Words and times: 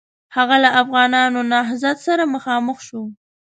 هغه 0.35 0.55
له 0.63 0.69
افغانانو 0.81 1.39
نهضت 1.53 1.97
سره 2.07 2.23
مخامخ 2.33 2.77
شو. 2.87 3.01